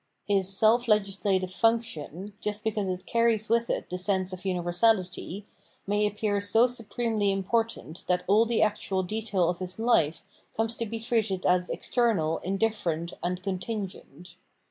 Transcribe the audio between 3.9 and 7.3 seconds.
the sense of universality, may appear so supremely